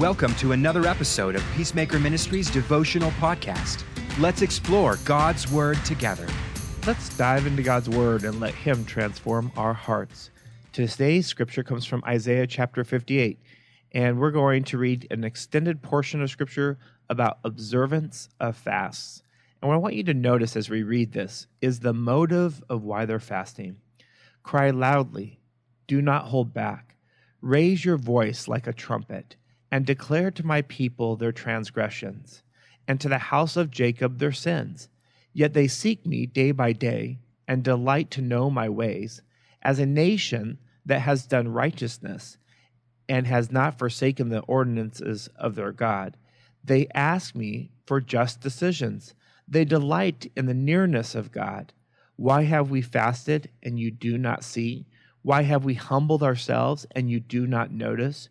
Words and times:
Welcome 0.00 0.34
to 0.36 0.52
another 0.52 0.86
episode 0.86 1.36
of 1.36 1.44
Peacemaker 1.54 1.98
Ministries 1.98 2.50
devotional 2.50 3.10
podcast. 3.10 3.84
Let's 4.18 4.40
explore 4.40 4.96
God's 5.04 5.52
Word 5.52 5.76
together. 5.84 6.26
Let's 6.86 7.14
dive 7.18 7.46
into 7.46 7.62
God's 7.62 7.90
Word 7.90 8.24
and 8.24 8.40
let 8.40 8.54
Him 8.54 8.86
transform 8.86 9.52
our 9.58 9.74
hearts. 9.74 10.30
Today's 10.72 11.26
scripture 11.26 11.62
comes 11.62 11.84
from 11.84 12.02
Isaiah 12.06 12.46
chapter 12.46 12.82
58, 12.82 13.38
and 13.92 14.18
we're 14.18 14.30
going 14.30 14.64
to 14.64 14.78
read 14.78 15.06
an 15.10 15.22
extended 15.22 15.82
portion 15.82 16.22
of 16.22 16.30
scripture 16.30 16.78
about 17.10 17.38
observance 17.44 18.30
of 18.40 18.56
fasts. 18.56 19.22
And 19.60 19.68
what 19.68 19.74
I 19.74 19.80
want 19.80 19.96
you 19.96 20.04
to 20.04 20.14
notice 20.14 20.56
as 20.56 20.70
we 20.70 20.82
read 20.82 21.12
this 21.12 21.46
is 21.60 21.80
the 21.80 21.92
motive 21.92 22.64
of 22.70 22.84
why 22.84 23.04
they're 23.04 23.20
fasting. 23.20 23.76
Cry 24.44 24.70
loudly, 24.70 25.40
do 25.86 26.00
not 26.00 26.28
hold 26.28 26.54
back. 26.54 26.96
Raise 27.42 27.84
your 27.84 27.98
voice 27.98 28.48
like 28.48 28.66
a 28.66 28.72
trumpet 28.72 29.36
and 29.70 29.86
declare 29.86 30.30
to 30.30 30.46
my 30.46 30.62
people 30.62 31.16
their 31.16 31.32
transgressions, 31.32 32.42
and 32.88 33.00
to 33.00 33.08
the 33.08 33.18
house 33.18 33.56
of 33.56 33.70
Jacob 33.70 34.18
their 34.18 34.32
sins. 34.32 34.88
Yet 35.32 35.54
they 35.54 35.68
seek 35.68 36.04
me 36.04 36.26
day 36.26 36.50
by 36.50 36.72
day, 36.72 37.18
and 37.46 37.62
delight 37.62 38.10
to 38.12 38.22
know 38.22 38.50
my 38.50 38.68
ways, 38.68 39.22
as 39.62 39.78
a 39.78 39.86
nation 39.86 40.58
that 40.84 41.00
has 41.00 41.26
done 41.26 41.48
righteousness, 41.48 42.36
and 43.08 43.26
has 43.26 43.50
not 43.50 43.78
forsaken 43.78 44.28
the 44.28 44.40
ordinances 44.40 45.28
of 45.36 45.54
their 45.54 45.72
God. 45.72 46.16
They 46.64 46.88
ask 46.94 47.34
me 47.34 47.70
for 47.86 48.00
just 48.00 48.40
decisions. 48.40 49.14
They 49.48 49.64
delight 49.64 50.30
in 50.36 50.46
the 50.46 50.54
nearness 50.54 51.14
of 51.14 51.32
God. 51.32 51.72
Why 52.16 52.42
have 52.44 52.70
we 52.70 52.82
fasted, 52.82 53.50
and 53.62 53.78
you 53.78 53.90
do 53.90 54.18
not 54.18 54.44
see? 54.44 54.86
Why 55.22 55.42
have 55.42 55.64
we 55.64 55.74
humbled 55.74 56.22
ourselves, 56.22 56.86
and 56.92 57.10
you 57.10 57.20
do 57.20 57.46
not 57.46 57.72
notice? 57.72 58.28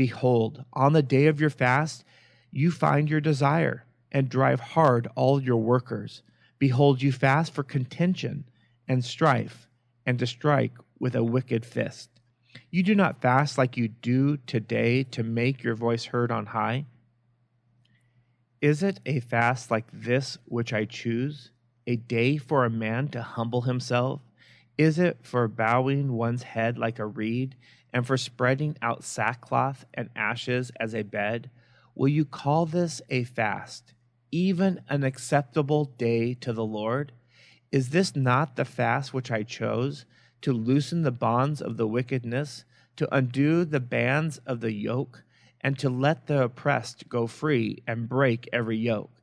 Behold, 0.00 0.64
on 0.72 0.94
the 0.94 1.02
day 1.02 1.26
of 1.26 1.42
your 1.42 1.50
fast, 1.50 2.04
you 2.50 2.70
find 2.70 3.10
your 3.10 3.20
desire 3.20 3.84
and 4.10 4.30
drive 4.30 4.58
hard 4.58 5.06
all 5.14 5.42
your 5.42 5.58
workers. 5.58 6.22
Behold, 6.58 7.02
you 7.02 7.12
fast 7.12 7.52
for 7.52 7.62
contention 7.62 8.46
and 8.88 9.04
strife 9.04 9.68
and 10.06 10.18
to 10.18 10.26
strike 10.26 10.72
with 10.98 11.14
a 11.14 11.22
wicked 11.22 11.66
fist. 11.66 12.08
You 12.70 12.82
do 12.82 12.94
not 12.94 13.20
fast 13.20 13.58
like 13.58 13.76
you 13.76 13.88
do 13.88 14.38
today 14.38 15.02
to 15.02 15.22
make 15.22 15.62
your 15.62 15.74
voice 15.74 16.06
heard 16.06 16.32
on 16.32 16.46
high. 16.46 16.86
Is 18.62 18.82
it 18.82 19.00
a 19.04 19.20
fast 19.20 19.70
like 19.70 19.88
this 19.92 20.38
which 20.46 20.72
I 20.72 20.86
choose, 20.86 21.50
a 21.86 21.96
day 21.96 22.38
for 22.38 22.64
a 22.64 22.70
man 22.70 23.08
to 23.08 23.20
humble 23.20 23.60
himself? 23.60 24.22
Is 24.80 24.98
it 24.98 25.18
for 25.20 25.46
bowing 25.46 26.14
one's 26.14 26.42
head 26.42 26.78
like 26.78 26.98
a 26.98 27.04
reed 27.04 27.54
and 27.92 28.06
for 28.06 28.16
spreading 28.16 28.78
out 28.80 29.04
sackcloth 29.04 29.84
and 29.92 30.08
ashes 30.16 30.72
as 30.80 30.94
a 30.94 31.02
bed? 31.02 31.50
Will 31.94 32.08
you 32.08 32.24
call 32.24 32.64
this 32.64 33.02
a 33.10 33.24
fast, 33.24 33.92
even 34.32 34.80
an 34.88 35.04
acceptable 35.04 35.84
day 35.84 36.32
to 36.32 36.54
the 36.54 36.64
Lord? 36.64 37.12
Is 37.70 37.90
this 37.90 38.16
not 38.16 38.56
the 38.56 38.64
fast 38.64 39.12
which 39.12 39.30
I 39.30 39.42
chose, 39.42 40.06
to 40.40 40.54
loosen 40.54 41.02
the 41.02 41.10
bonds 41.10 41.60
of 41.60 41.76
the 41.76 41.86
wickedness, 41.86 42.64
to 42.96 43.14
undo 43.14 43.66
the 43.66 43.80
bands 43.80 44.38
of 44.46 44.60
the 44.60 44.72
yoke, 44.72 45.24
and 45.60 45.78
to 45.78 45.90
let 45.90 46.26
the 46.26 46.44
oppressed 46.44 47.06
go 47.06 47.26
free 47.26 47.82
and 47.86 48.08
break 48.08 48.48
every 48.50 48.78
yoke? 48.78 49.19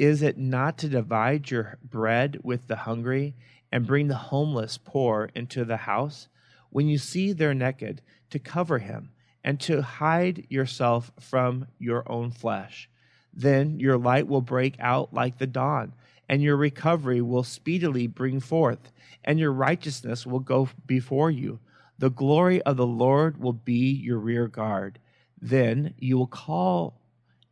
Is 0.00 0.22
it 0.22 0.38
not 0.38 0.78
to 0.78 0.88
divide 0.88 1.50
your 1.50 1.78
bread 1.84 2.40
with 2.42 2.66
the 2.66 2.76
hungry 2.76 3.34
and 3.70 3.86
bring 3.86 4.08
the 4.08 4.16
homeless 4.16 4.78
poor 4.78 5.30
into 5.34 5.64
the 5.64 5.76
house? 5.76 6.28
when 6.70 6.88
you 6.88 6.98
see 6.98 7.32
they're 7.32 7.54
naked, 7.54 8.00
to 8.30 8.38
cover 8.38 8.78
him, 8.78 9.10
and 9.44 9.60
to 9.60 9.82
hide 9.82 10.46
yourself 10.48 11.10
from 11.18 11.66
your 11.78 12.10
own 12.10 12.30
flesh. 12.30 12.88
Then 13.34 13.78
your 13.78 13.98
light 13.98 14.26
will 14.26 14.40
break 14.40 14.76
out 14.78 15.12
like 15.12 15.38
the 15.38 15.46
dawn, 15.46 15.92
and 16.28 16.42
your 16.42 16.56
recovery 16.56 17.20
will 17.20 17.42
speedily 17.42 18.06
bring 18.06 18.40
forth, 18.40 18.92
and 19.24 19.38
your 19.38 19.52
righteousness 19.52 20.24
will 20.24 20.40
go 20.40 20.68
before 20.86 21.30
you. 21.30 21.58
The 21.98 22.10
glory 22.10 22.62
of 22.62 22.76
the 22.76 22.86
Lord 22.86 23.38
will 23.38 23.52
be 23.52 23.90
your 23.92 24.18
rear 24.18 24.46
guard. 24.46 24.98
Then 25.40 25.94
you 25.98 26.16
will 26.16 26.26
call, 26.26 27.00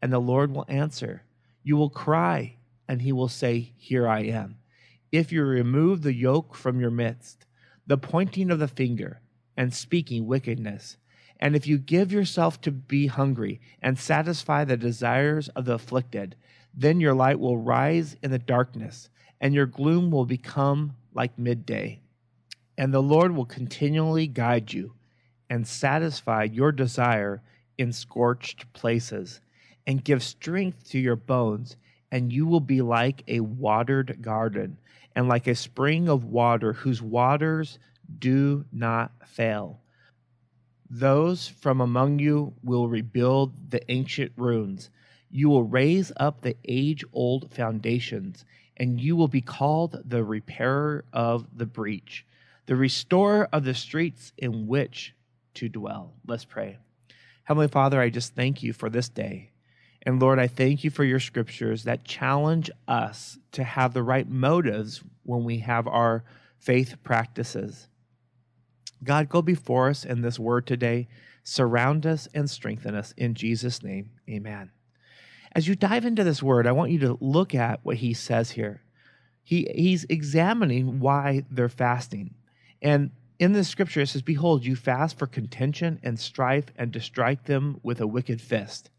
and 0.00 0.12
the 0.12 0.20
Lord 0.20 0.54
will 0.54 0.64
answer. 0.68 1.22
You 1.62 1.76
will 1.76 1.90
cry, 1.90 2.56
and 2.86 3.02
he 3.02 3.12
will 3.12 3.28
say, 3.28 3.72
Here 3.76 4.08
I 4.08 4.20
am. 4.20 4.56
If 5.10 5.32
you 5.32 5.44
remove 5.44 6.02
the 6.02 6.14
yoke 6.14 6.54
from 6.54 6.80
your 6.80 6.90
midst, 6.90 7.46
the 7.86 7.98
pointing 7.98 8.50
of 8.50 8.58
the 8.58 8.68
finger, 8.68 9.20
and 9.56 9.74
speaking 9.74 10.26
wickedness. 10.26 10.96
And 11.40 11.56
if 11.56 11.66
you 11.66 11.78
give 11.78 12.12
yourself 12.12 12.60
to 12.62 12.70
be 12.70 13.06
hungry 13.06 13.60
and 13.82 13.98
satisfy 13.98 14.64
the 14.64 14.76
desires 14.76 15.48
of 15.50 15.64
the 15.64 15.74
afflicted, 15.74 16.36
then 16.74 17.00
your 17.00 17.14
light 17.14 17.40
will 17.40 17.58
rise 17.58 18.16
in 18.22 18.30
the 18.30 18.38
darkness, 18.38 19.08
and 19.40 19.54
your 19.54 19.66
gloom 19.66 20.10
will 20.10 20.26
become 20.26 20.94
like 21.12 21.38
midday. 21.38 22.00
And 22.76 22.94
the 22.94 23.02
Lord 23.02 23.34
will 23.34 23.44
continually 23.44 24.26
guide 24.26 24.72
you 24.72 24.94
and 25.50 25.66
satisfy 25.66 26.44
your 26.44 26.70
desire 26.70 27.42
in 27.76 27.92
scorched 27.92 28.72
places, 28.72 29.40
and 29.88 30.04
give 30.04 30.22
strength 30.22 30.90
to 30.90 30.98
your 30.98 31.16
bones, 31.16 31.76
and 32.12 32.30
you 32.30 32.46
will 32.46 32.60
be 32.60 32.82
like 32.82 33.24
a 33.26 33.40
watered 33.40 34.20
garden 34.20 34.78
and 35.16 35.28
like 35.28 35.46
a 35.46 35.54
spring 35.54 36.10
of 36.10 36.24
water 36.24 36.74
whose 36.74 37.00
waters 37.00 37.78
do 38.18 38.66
not 38.70 39.10
fail. 39.26 39.80
Those 40.90 41.48
from 41.48 41.80
among 41.80 42.18
you 42.18 42.52
will 42.62 42.86
rebuild 42.86 43.70
the 43.70 43.90
ancient 43.90 44.32
ruins. 44.36 44.90
You 45.30 45.48
will 45.48 45.64
raise 45.64 46.12
up 46.18 46.42
the 46.42 46.56
age 46.66 47.02
old 47.14 47.52
foundations, 47.52 48.44
and 48.76 49.00
you 49.00 49.16
will 49.16 49.28
be 49.28 49.40
called 49.40 50.02
the 50.04 50.22
repairer 50.22 51.06
of 51.14 51.46
the 51.56 51.66
breach, 51.66 52.26
the 52.66 52.76
restorer 52.76 53.48
of 53.52 53.64
the 53.64 53.74
streets 53.74 54.32
in 54.36 54.66
which 54.66 55.14
to 55.54 55.70
dwell. 55.70 56.12
Let's 56.26 56.44
pray. 56.44 56.76
Heavenly 57.44 57.68
Father, 57.68 57.98
I 58.00 58.10
just 58.10 58.34
thank 58.34 58.62
you 58.62 58.74
for 58.74 58.90
this 58.90 59.08
day. 59.08 59.50
And 60.02 60.20
Lord, 60.20 60.38
I 60.38 60.46
thank 60.46 60.84
you 60.84 60.90
for 60.90 61.04
your 61.04 61.20
scriptures 61.20 61.84
that 61.84 62.04
challenge 62.04 62.70
us 62.86 63.38
to 63.52 63.64
have 63.64 63.94
the 63.94 64.02
right 64.02 64.28
motives 64.28 65.02
when 65.24 65.44
we 65.44 65.58
have 65.58 65.86
our 65.86 66.24
faith 66.58 66.96
practices. 67.02 67.88
God, 69.02 69.28
go 69.28 69.42
before 69.42 69.88
us 69.88 70.04
in 70.04 70.22
this 70.22 70.38
word 70.38 70.66
today. 70.66 71.08
Surround 71.44 72.06
us 72.06 72.28
and 72.34 72.50
strengthen 72.50 72.94
us. 72.94 73.12
In 73.16 73.34
Jesus' 73.34 73.82
name, 73.82 74.10
amen. 74.28 74.70
As 75.52 75.66
you 75.66 75.74
dive 75.74 76.04
into 76.04 76.24
this 76.24 76.42
word, 76.42 76.66
I 76.66 76.72
want 76.72 76.90
you 76.90 76.98
to 77.00 77.18
look 77.20 77.54
at 77.54 77.80
what 77.84 77.96
he 77.96 78.12
says 78.12 78.52
here. 78.52 78.82
He, 79.42 79.66
he's 79.74 80.04
examining 80.04 81.00
why 81.00 81.44
they're 81.50 81.70
fasting. 81.70 82.34
And 82.82 83.10
in 83.38 83.52
the 83.52 83.64
scripture, 83.64 84.02
it 84.02 84.08
says, 84.08 84.22
Behold, 84.22 84.64
you 84.64 84.76
fast 84.76 85.18
for 85.18 85.26
contention 85.26 86.00
and 86.02 86.18
strife 86.18 86.66
and 86.76 86.92
to 86.92 87.00
strike 87.00 87.44
them 87.44 87.80
with 87.82 88.00
a 88.00 88.06
wicked 88.06 88.40
fist. 88.40 88.90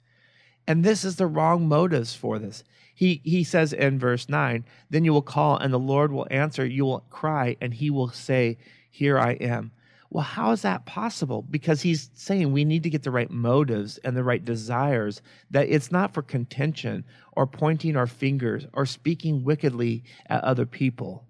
And 0.68 0.84
this 0.84 1.04
is 1.04 1.16
the 1.16 1.28
wrong 1.28 1.68
motives 1.68 2.16
for 2.16 2.40
this. 2.40 2.64
He, 2.94 3.22
he 3.24 3.44
says 3.44 3.74
in 3.74 3.98
verse 3.98 4.28
9, 4.30 4.66
Then 4.90 5.06
you 5.06 5.14
will 5.14 5.22
call, 5.22 5.58
and 5.58 5.74
the 5.74 5.80
Lord 5.80 6.12
will 6.12 6.28
answer. 6.30 6.66
You 6.66 6.86
will 6.86 7.06
cry, 7.10 7.56
and 7.62 7.74
he 7.74 7.90
will 7.90 8.10
say, 8.10 8.58
Here 8.90 9.18
I 9.18 9.34
am. 9.34 9.72
Well, 10.12 10.24
how 10.24 10.52
is 10.52 10.64
that 10.64 10.86
possible? 10.86 11.44
Because 11.44 11.82
he's 11.82 12.10
saying 12.16 12.52
we 12.52 12.66
need 12.66 12.84
to 12.84 12.90
get 12.90 13.04
the 13.04 13.12
right 13.12 13.30
motives 13.30 14.00
and 14.00 14.18
the 14.18 14.24
right 14.24 14.44
desires, 14.44 15.22
that 15.52 15.70
it's 15.70 15.92
not 15.92 16.14
for 16.14 16.24
contention 16.24 17.06
or 17.34 17.46
pointing 17.46 17.96
our 17.96 18.08
fingers 18.08 18.66
or 18.74 18.86
speaking 18.88 19.44
wickedly 19.44 20.04
at 20.26 20.44
other 20.44 20.66
people, 20.66 21.26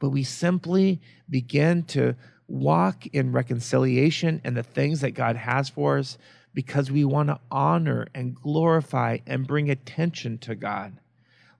but 0.00 0.10
we 0.10 0.24
simply 0.24 1.00
begin 1.30 1.84
to 1.84 2.16
walk 2.48 3.06
in 3.06 3.32
reconciliation 3.32 4.40
and 4.44 4.56
the 4.56 4.62
things 4.62 5.00
that 5.00 5.12
God 5.12 5.36
has 5.36 5.68
for 5.68 5.98
us 5.98 6.18
because 6.54 6.90
we 6.90 7.04
want 7.04 7.28
to 7.28 7.40
honor 7.50 8.06
and 8.14 8.34
glorify 8.34 9.18
and 9.26 9.46
bring 9.46 9.68
attention 9.68 10.38
to 10.38 10.54
God. 10.54 11.00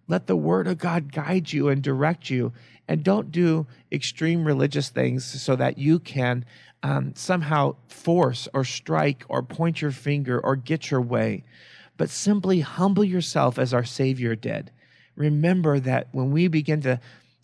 Let 0.06 0.26
the 0.26 0.36
word 0.36 0.66
of 0.68 0.78
God 0.78 1.12
guide 1.12 1.52
you 1.52 1.68
and 1.68 1.82
direct 1.82 2.30
you. 2.30 2.52
And 2.86 3.02
don't 3.02 3.32
do 3.32 3.66
extreme 3.90 4.44
religious 4.44 4.90
things 4.90 5.24
so 5.24 5.56
that 5.56 5.78
you 5.78 5.98
can 5.98 6.44
um, 6.82 7.14
somehow 7.14 7.76
force 7.88 8.46
or 8.52 8.64
strike 8.64 9.24
or 9.28 9.42
point 9.42 9.80
your 9.80 9.90
finger 9.90 10.38
or 10.38 10.54
get 10.54 10.90
your 10.90 11.00
way. 11.00 11.44
But 11.96 12.10
simply 12.10 12.60
humble 12.60 13.04
yourself 13.04 13.58
as 13.58 13.72
our 13.72 13.84
Savior 13.84 14.36
did. 14.36 14.70
Remember 15.16 15.80
that 15.80 16.08
when 16.12 16.30
we 16.30 16.48
begin 16.48 16.82
to, 16.82 17.00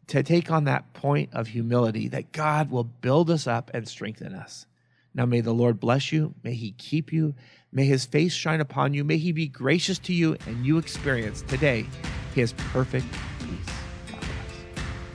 to 0.09 0.23
take 0.23 0.51
on 0.51 0.65
that 0.65 0.93
point 0.93 1.31
of 1.33 1.49
humility, 1.49 2.09
that 2.09 2.33
God 2.33 2.71
will 2.71 2.85
build 2.85 3.31
us 3.31 3.47
up 3.47 3.71
and 3.73 3.89
strengthen 3.89 4.35
us. 4.35 4.67
Now 5.15 5.27
may 5.27 5.41
the 5.41 5.53
Lord 5.53 5.81
bless 5.81 6.13
you. 6.13 6.35
May 6.43 6.55
he 6.55 6.73
keep 6.73 7.13
you. 7.13 7.35
May 7.73 7.85
his 7.85 8.05
face 8.05 8.33
shine 8.33 8.61
upon 8.61 8.95
you. 8.95 9.05
May 9.05 9.19
he 9.19 9.33
be 9.33 9.49
gracious 9.49 9.99
to 10.01 10.13
you 10.13 10.37
and 10.47 10.65
you 10.65 10.79
experience 10.79 11.43
today 11.43 11.87
his 12.35 12.53
perfect 12.53 13.07
peace. 13.41 13.75